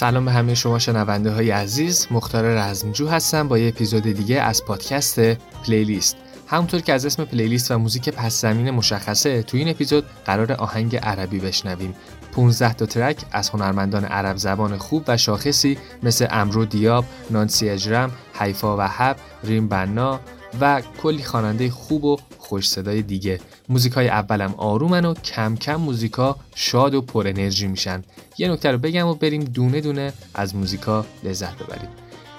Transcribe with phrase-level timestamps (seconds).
[0.00, 2.06] سلام به همه شما شنونده های عزیز.
[2.10, 5.20] مختار رزمجو هستم با یه اپیزود دیگه از پادکست
[5.66, 6.16] پلیلیست.
[6.46, 10.96] همونطور که از اسم پلیلیست و موزیک پس زمین مشخصه تو این اپیزود قرار آهنگ
[10.96, 11.94] عربی بشنویم.
[12.32, 18.12] 15 تا ترک از هنرمندان عرب زبان خوب و شاخصی مثل امرو دیاب، نانسی اجرم،
[18.34, 20.20] حیفا وحب، ریم بنا
[20.60, 23.40] و کلی خواننده خوب و خوش صدای دیگه.
[23.70, 28.02] موزیکای اولم آرومن و کم کم موزیکا شاد و پر انرژی میشن.
[28.38, 31.88] یه نکته رو بگم و بریم دونه دونه از موزیکا لذت ببریم.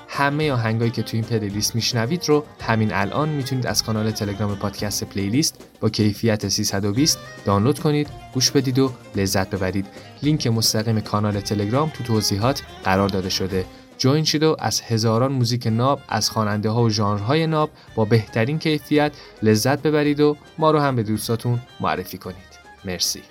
[0.08, 5.04] همه آهنگایی که تو این پلیلیست میشنوید رو همین الان می‌تونید از کانال تلگرام پادکست
[5.04, 9.86] پلیلیست با کیفیت 320 دانلود کنید گوش بدید و لذت ببرید.
[10.24, 13.66] لینک مستقیم کانال تلگرام تو توضیحات قرار داده شده.
[14.02, 18.60] جوین شید و از هزاران موزیک ناب از خواننده ها و ژانرهای ناب با بهترین
[18.60, 19.12] کیفیت
[19.44, 22.52] لذت ببرید و ما رو هم به دوستاتون معرفی کنید.
[22.86, 23.22] مرسی.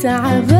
[0.00, 0.59] تعبان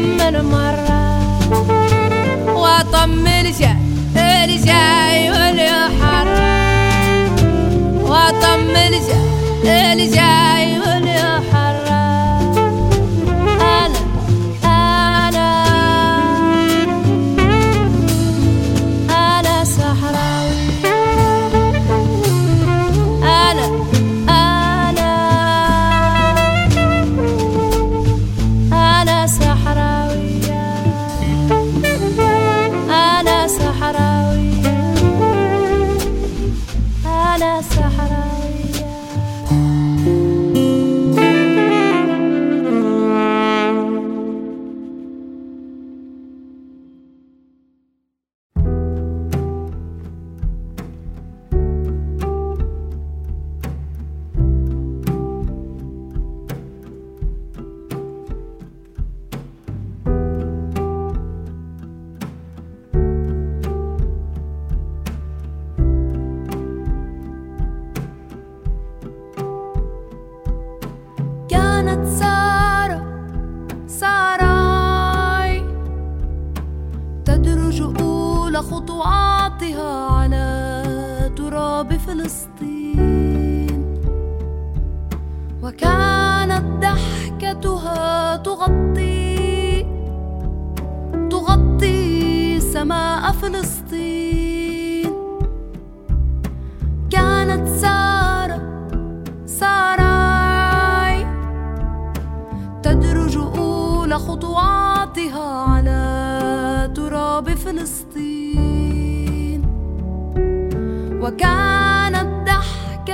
[0.00, 1.00] أتأمل مرة
[2.54, 3.52] وأطمن
[4.16, 5.19] الجاي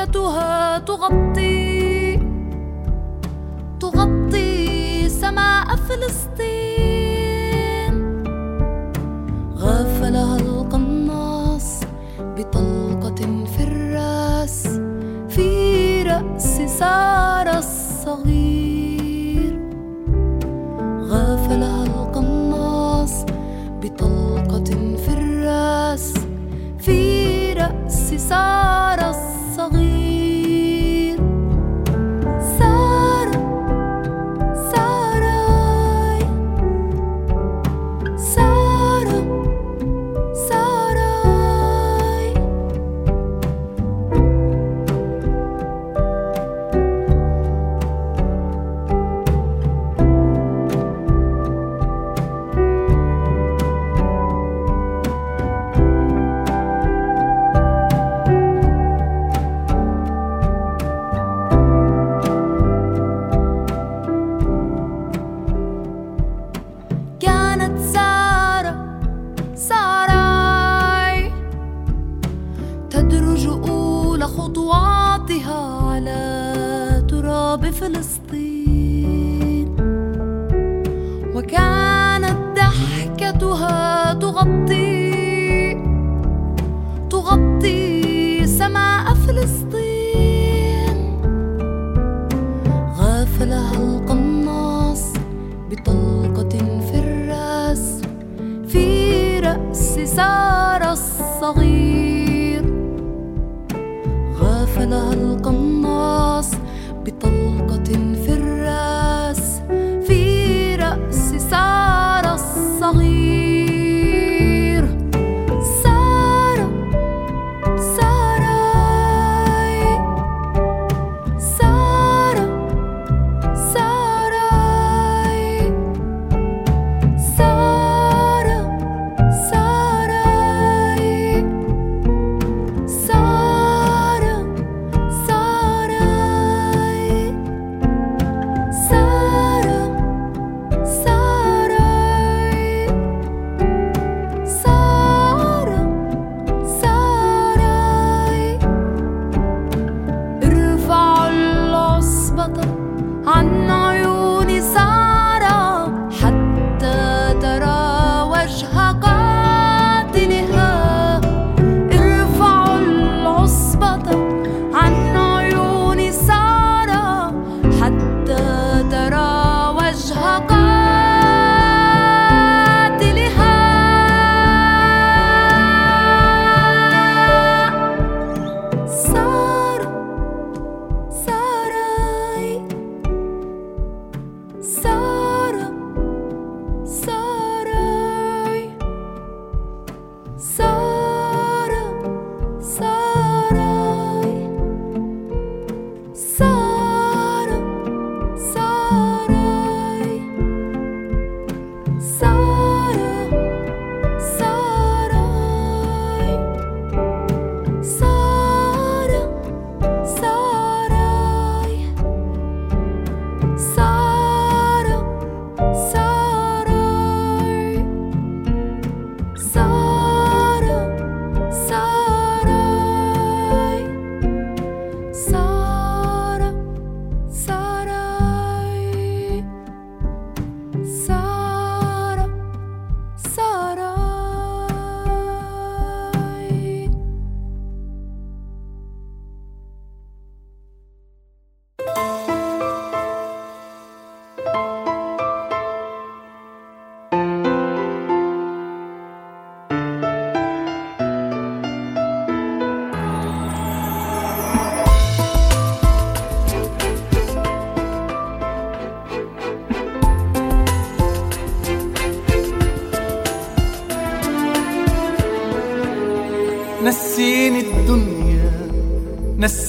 [0.06, 2.18] ليلتها تغطي
[3.80, 7.46] تغطي سماء فلسطين.
[9.56, 11.80] غافلها القناص
[12.18, 14.68] بطلقة في الرأس
[15.28, 19.60] في رأس سارة الصغير.
[21.08, 23.24] غافلها القناص
[23.82, 26.14] بطلقة في الرأس
[26.78, 28.85] في رأس سارة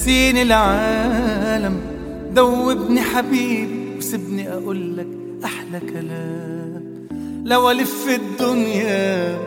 [0.07, 1.75] نسيني العالم.
[2.31, 5.07] دوبني حبيبي وسيبني أقول لك
[5.45, 7.07] أحلى كلام.
[7.45, 9.39] لو ألف الدنيا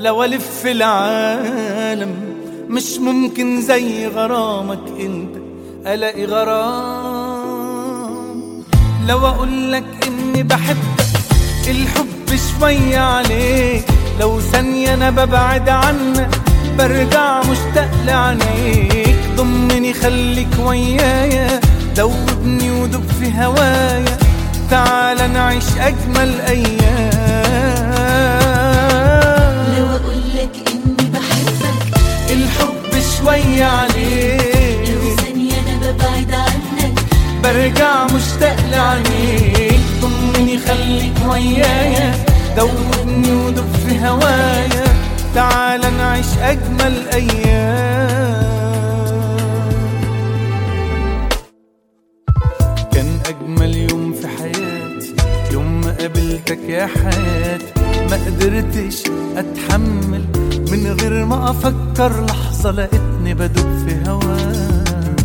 [0.00, 2.14] لو ألف العالم
[2.68, 5.36] مش ممكن زي غرامك أنت
[5.86, 7.58] ألاقي غرام.
[9.08, 11.04] لو أقول لك إني بحبك
[11.68, 13.84] الحب شوية عليك.
[14.20, 16.30] لو ثانية أنا ببعد عنك
[16.78, 19.07] برجع مشتاق لعينيك.
[19.38, 21.60] ضمني خليك ويايا
[21.96, 24.18] دوبني ودوب في هوايا
[24.70, 26.78] تعال نعيش أجمل أيام.
[29.78, 36.98] لو أقولك إني بحبك الحب شوية لو عليك ثانية أنا ببعد عنك
[37.42, 39.80] برجع مشتاق لعينيك.
[40.02, 42.14] ضمني خليك ويايا
[42.56, 44.84] دوبني ودوب في هوايا
[45.34, 47.97] تعال نعيش أجمل أيام.
[58.48, 59.02] قدرتش
[59.36, 60.24] أتحمل
[60.70, 65.20] من غير ما أفكر لحظة لقيتني بدوب في هواك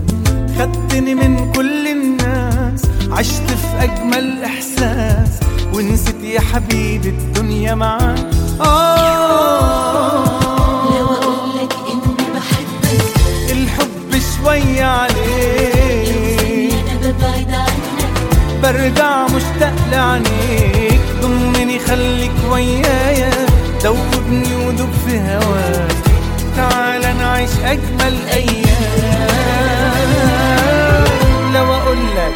[0.59, 5.39] خدتني من كل الناس عشت في أجمل إحساس
[5.73, 8.19] ونسيت يا حبيبي الدنيا معاك.
[8.61, 10.25] آه.
[10.99, 13.51] لو أقولك إني بحبك.
[13.51, 15.15] الحب شوية لو عليك.
[16.39, 18.07] ثانية أنا ببعد عنك.
[18.63, 20.92] برجع مشتاق لعينيك.
[21.23, 23.31] ضمني خليك ويايا
[23.83, 25.95] دوبني ودب في هواك
[26.55, 28.63] تعال نعيش أجمل أيام.
[31.53, 32.33] لو أقول لك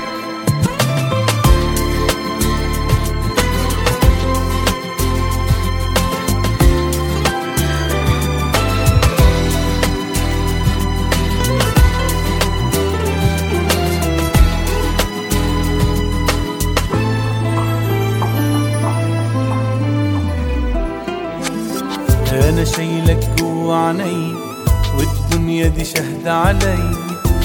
[22.50, 24.34] أنا شايلك جوا عيني
[24.98, 26.92] والدنيا دي شهد علي.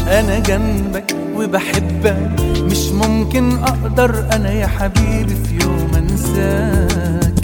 [0.08, 2.30] أنا جنبك وبحبك
[2.70, 7.34] مش ممكن أقدر أنا يا حبيبي في يوم أنساك.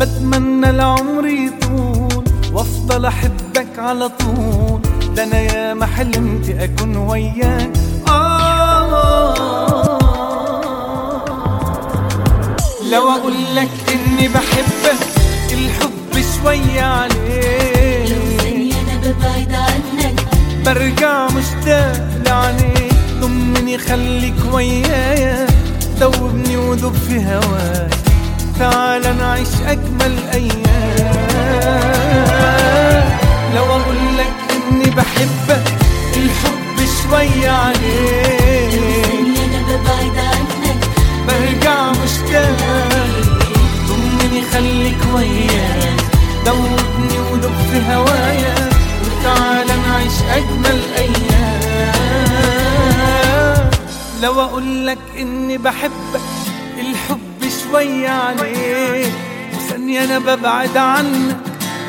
[0.00, 4.80] بتمنى العمر يطول وأفضل أحبك على طول.
[5.14, 7.70] ده أنا يا ما حلمت أكون وياك.
[8.08, 8.36] آه.
[12.92, 15.00] لو أقول لك إني بحبك
[15.52, 15.95] الحب
[16.42, 18.08] شوية لو عليك.
[18.38, 20.20] ثانية أنا ببعد عنك
[20.66, 25.46] برجع مشتاق لعينيك ضمني خليك ويايا
[26.00, 27.94] دوبني وذوب في هواك.
[28.58, 30.56] تعال نعيش أجمل أيام.
[33.54, 35.64] لو أقول لك إني بحبك
[36.16, 38.80] الحب شوية عليك.
[39.44, 40.80] أنا ببعد عنك
[41.28, 42.56] برجع مشتاق
[43.88, 46.05] ضمني خليك وياك
[46.46, 48.54] دوبني ودب في هوايا
[49.04, 51.96] وتعال نعيش أجمل أيام.
[54.22, 56.20] لو أقول لك إني بحبك
[56.80, 59.12] الحب شوية عليك.
[59.56, 61.36] وثانية أنا ببعد عنك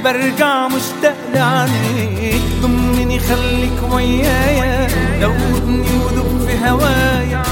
[0.04, 4.88] برجع مشتاق لعنيك ضمني خليك ويايا
[5.22, 7.44] دوبني ودب في هوايا.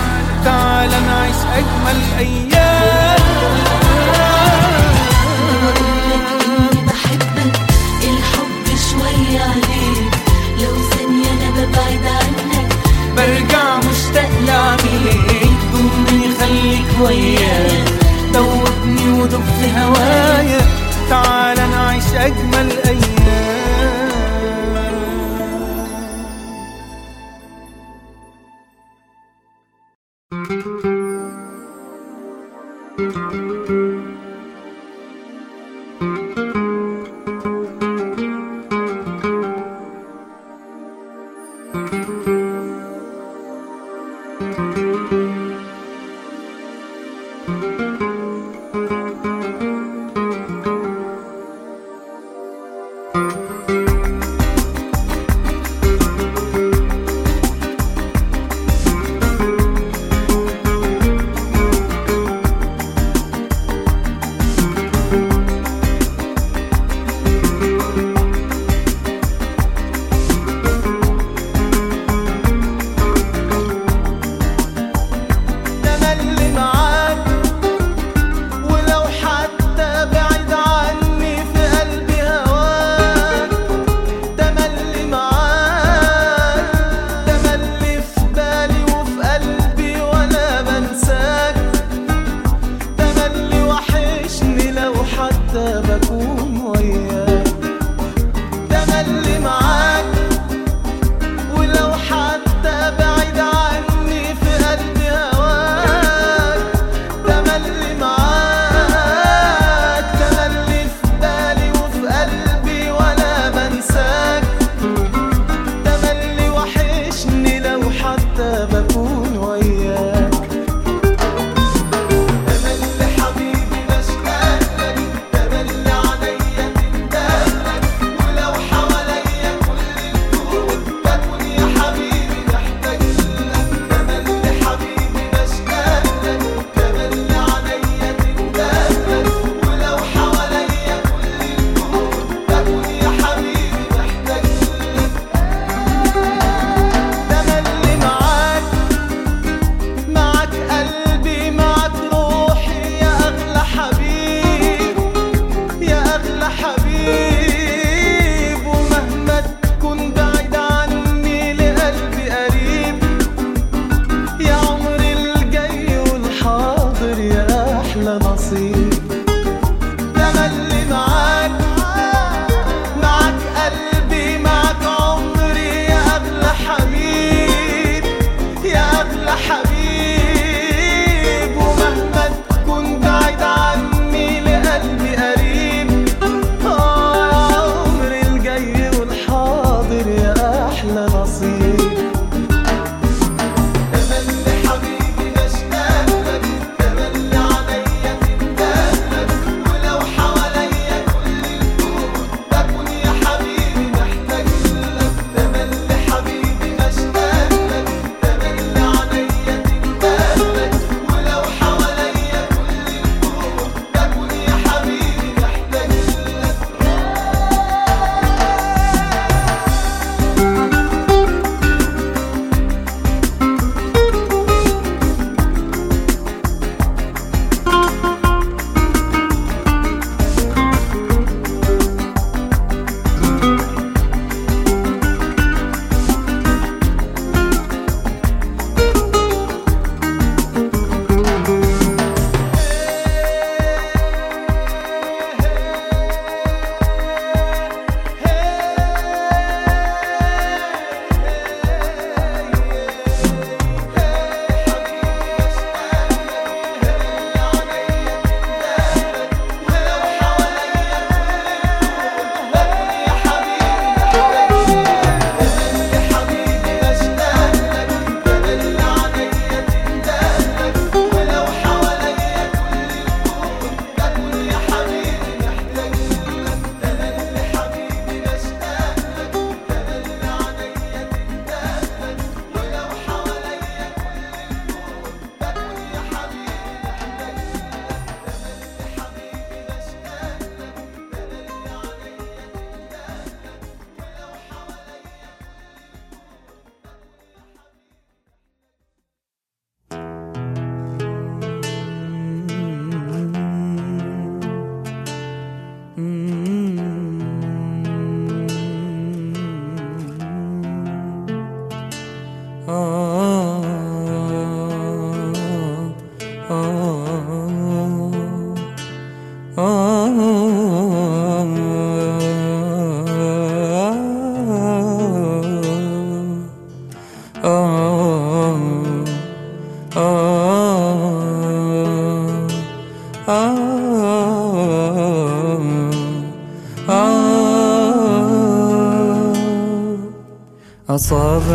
[0.45, 2.54] تعال نعيش أجمل أيام.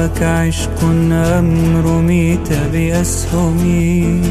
[0.01, 4.23] أصابك عشق أم رميت بأسهم.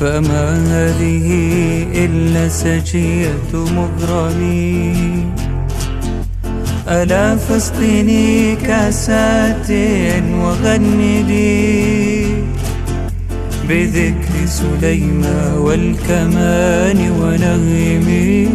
[0.00, 1.28] فما هذه
[1.94, 5.24] إلا سجية مغرمي
[6.88, 9.70] ألا فاسقني كاسات
[10.40, 12.26] وغني لي
[13.68, 18.48] بذكر سليمان والكمان ونغمي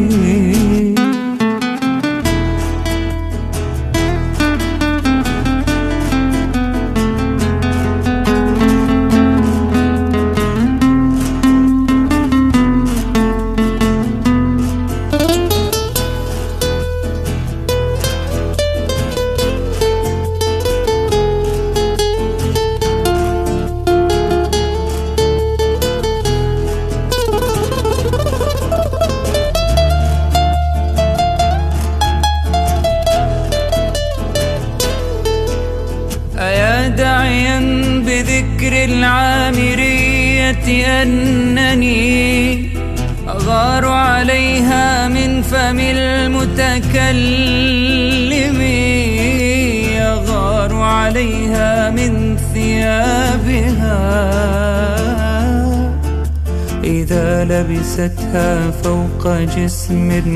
[59.91, 60.30] midnight.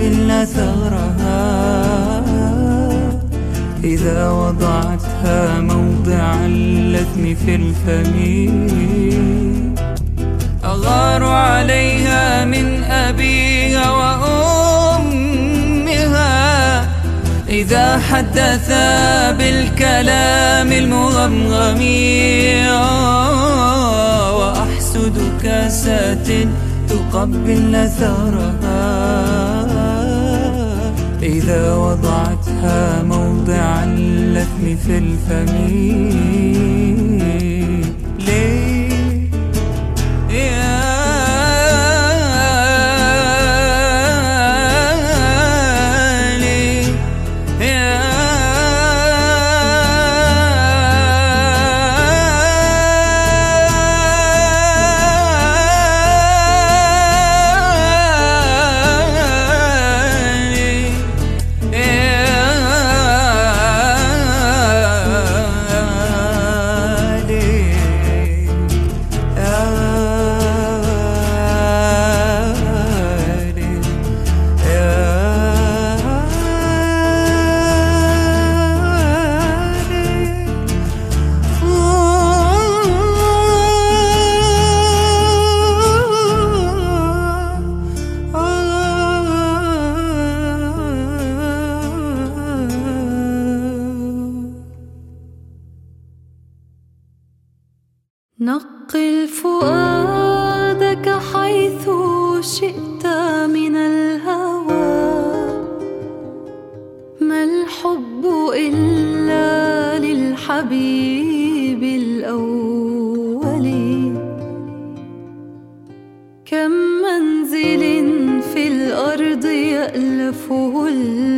[0.00, 1.42] تقبلن ثغرها.
[3.84, 8.16] إذا وضعتها موضع اللثم في الفم.
[10.64, 15.40] أغار عليها من أبيها وأمها.
[17.48, 21.80] إذا حدثا بالكلام المغمغم.
[24.40, 26.28] وأحسد كاسات
[27.12, 28.82] تقبلن ثغرها
[31.22, 35.54] إذا وضعتها موضع اللثم في الفم.
[38.26, 38.79] ليه؟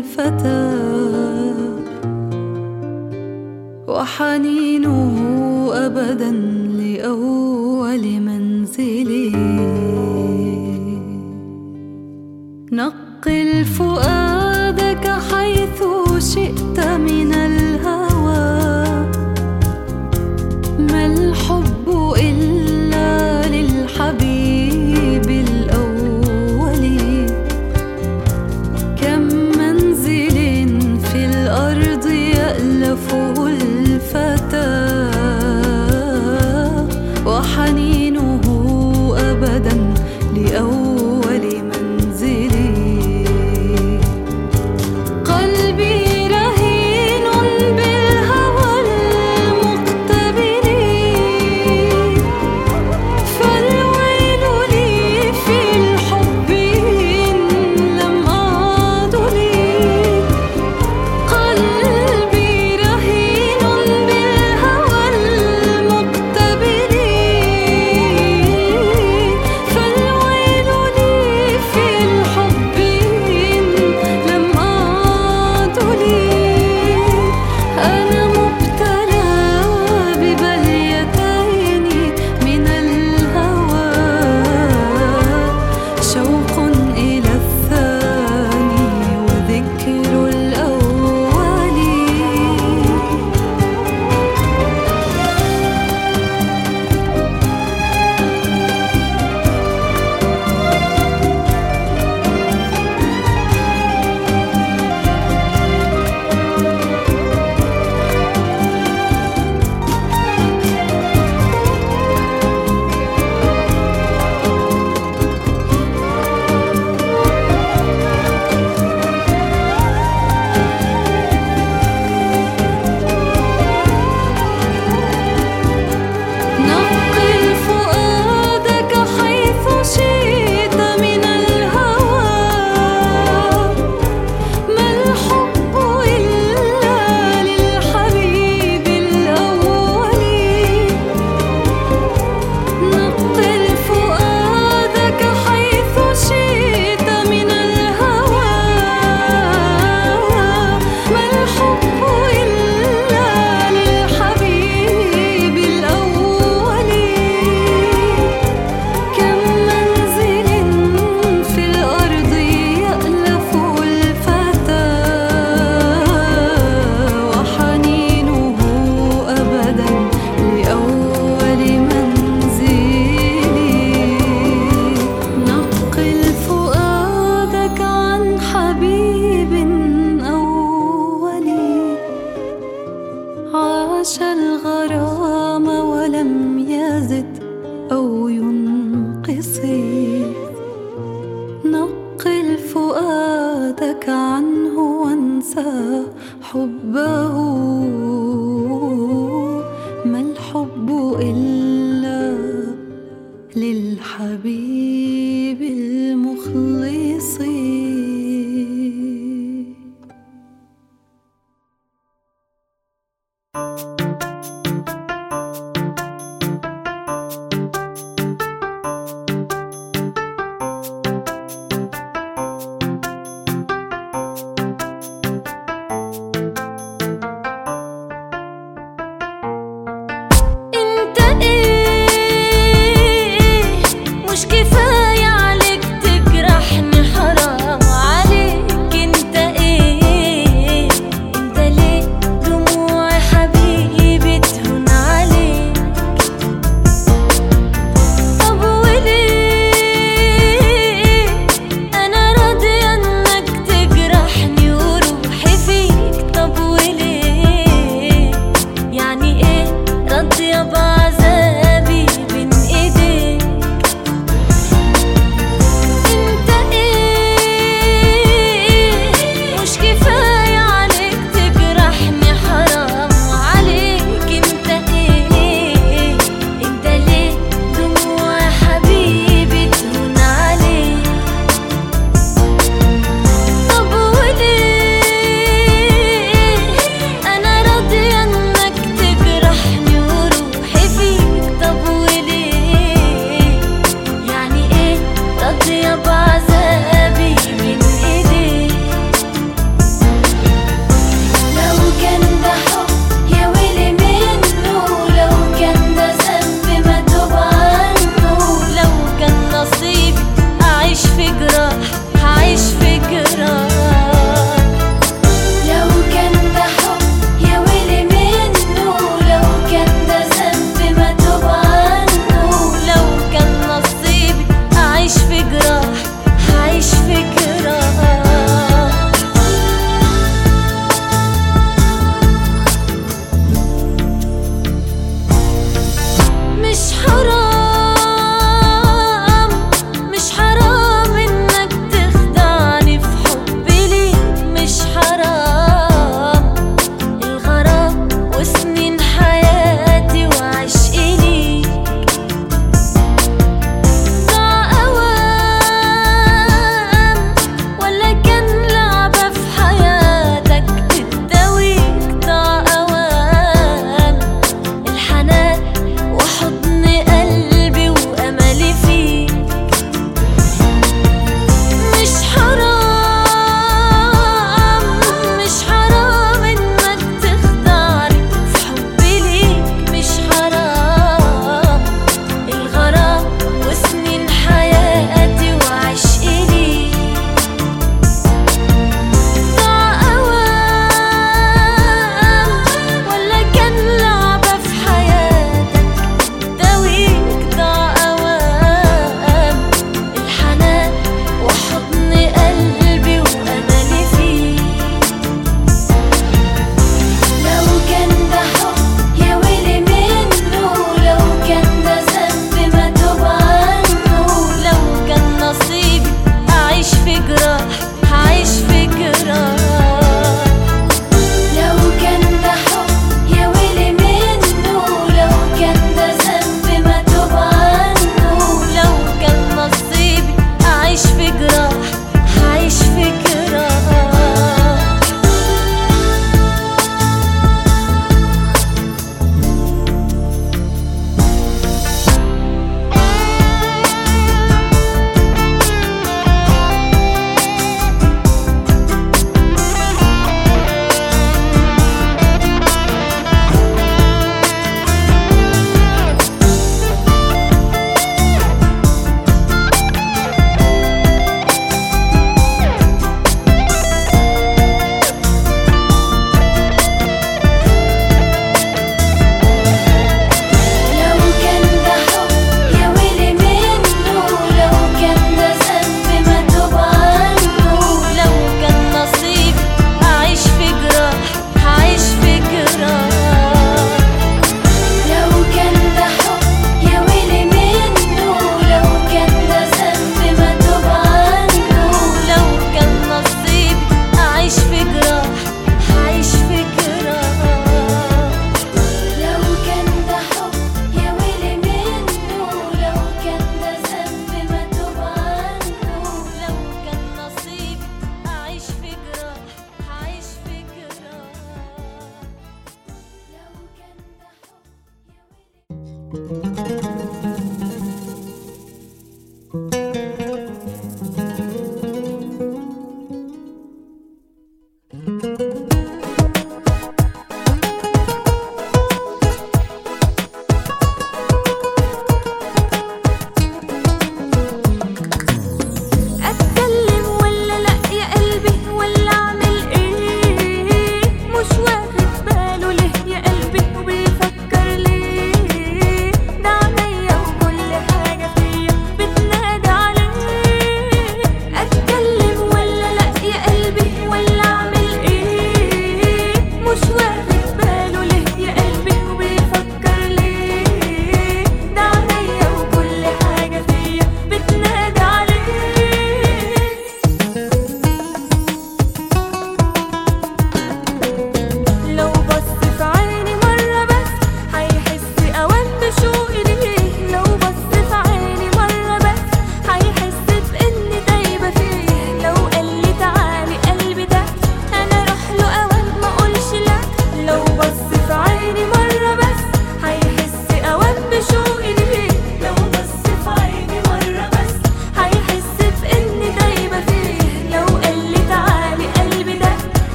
[0.00, 0.70] الفتى
[3.88, 5.14] وحنينه
[5.72, 6.30] أبدا
[6.80, 9.30] لأول منزلي.
[12.72, 14.19] نقل فؤاد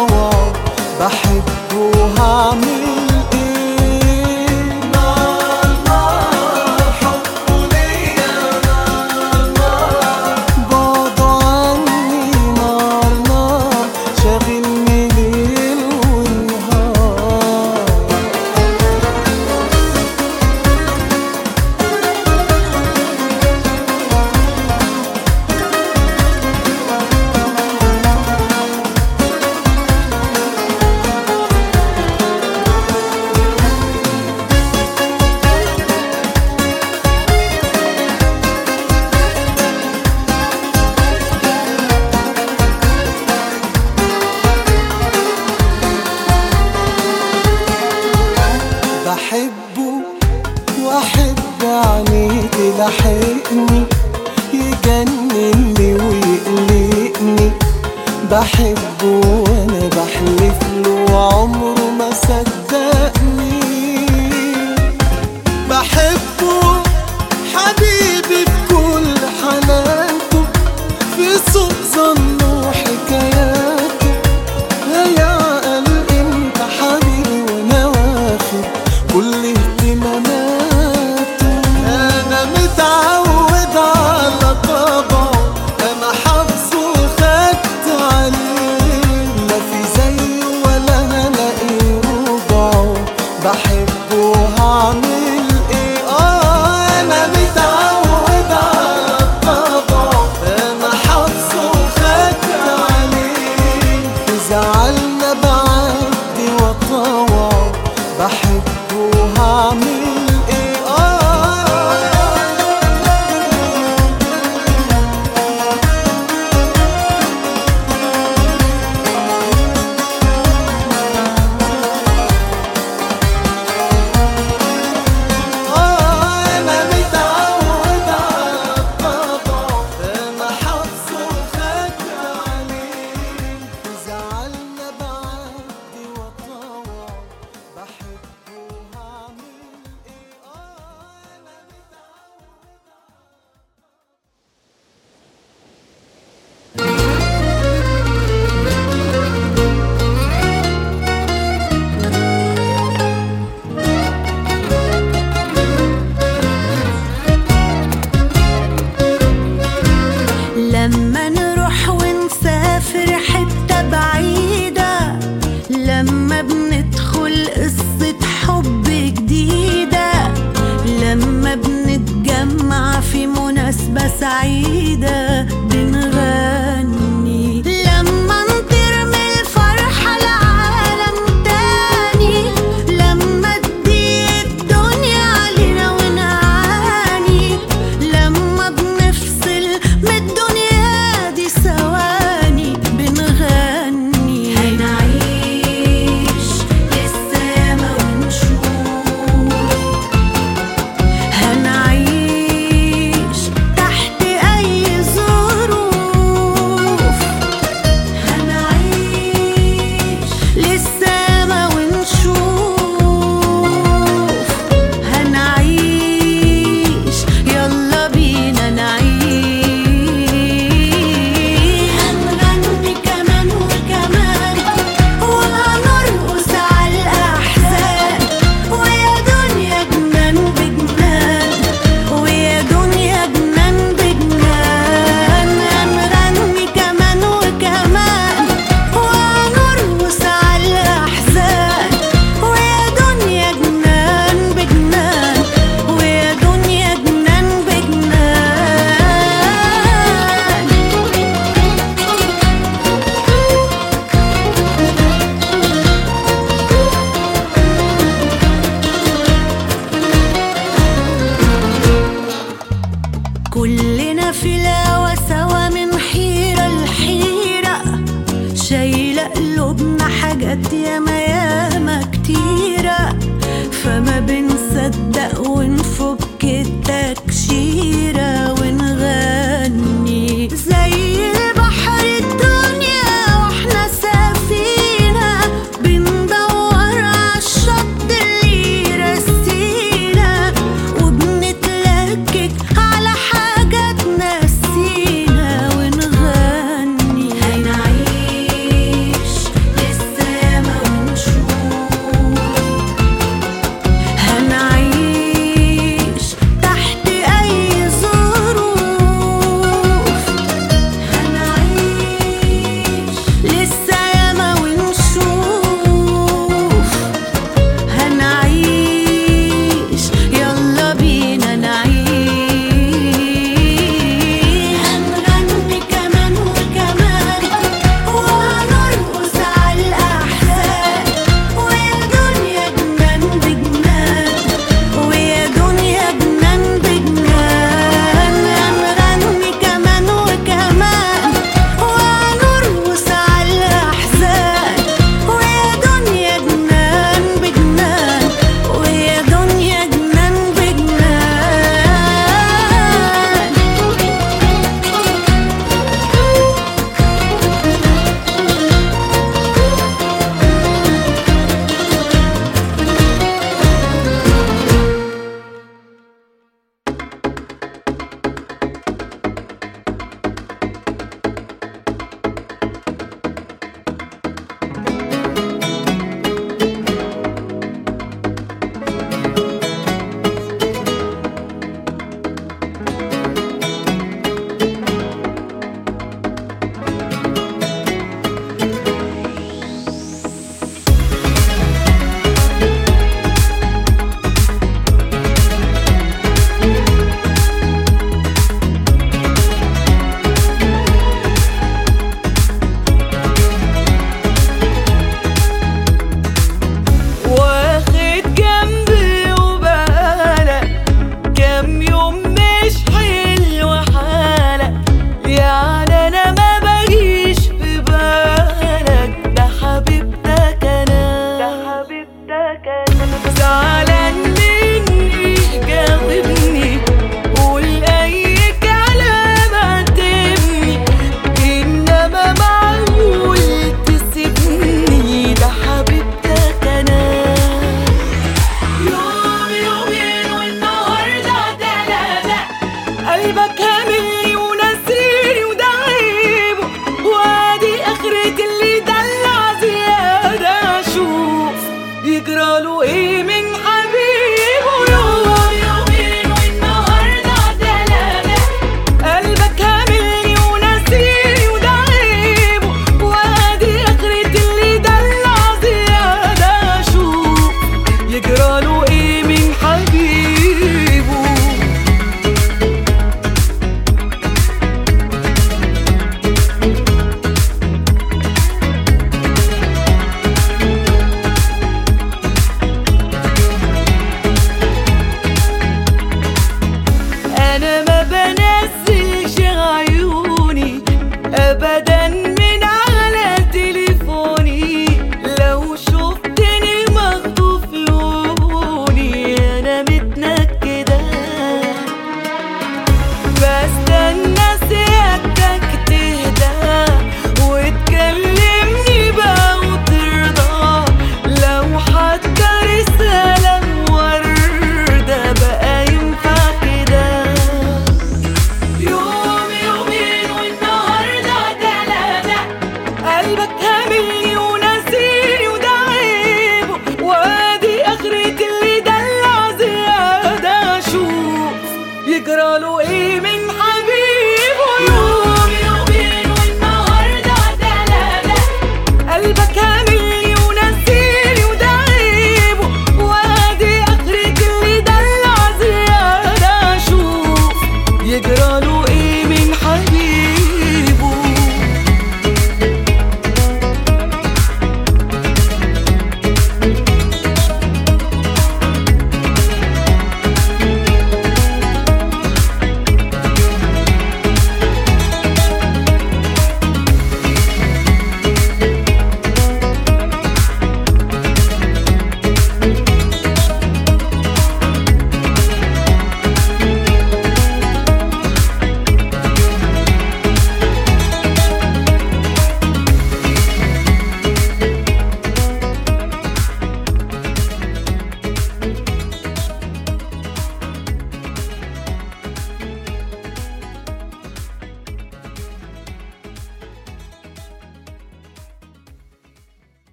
[0.00, 0.52] وطوعه
[1.00, 2.79] بحبه هعمل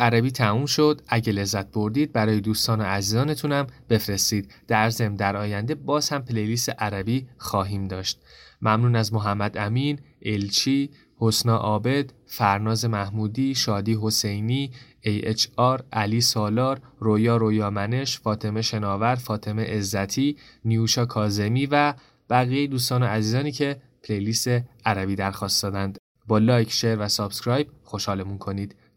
[0.00, 1.02] عربی تموم شد.
[1.08, 4.52] اگه لذت بردید برای دوستان و عزیزانتونم بفرستید.
[4.68, 8.20] در ضمن در آینده باز هم پلیلیست عربی خواهیم داشت.
[8.62, 14.70] ممنون از محمد امین الچی حسنا آبد، فرناز محمودی شادی حسینی
[15.04, 21.94] AHR علی سالار رویا رویامنش فاطمه شناور فاطمه عزتی نیوشا کازمی و
[22.30, 24.48] بقیه دوستان و عزیزانی که پلیلیست
[24.84, 25.98] عربی درخواست دادند.
[26.26, 28.74] با لایک شیر و سابسکرایب خوشحالمون کنید.